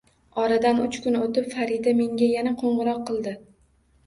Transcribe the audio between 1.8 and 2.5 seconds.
menga